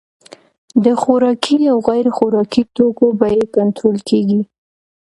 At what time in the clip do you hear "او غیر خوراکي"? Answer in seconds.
1.71-2.61